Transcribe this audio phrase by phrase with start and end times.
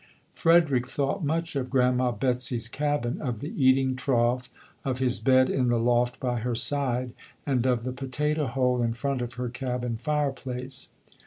[0.33, 4.49] Frederick thought much of Grandma Betsy's cabin, of the eating trough,
[4.83, 7.11] of his bed in the loft by her side,
[7.45, 10.89] and of the potato hole in front of her cabin fireplace.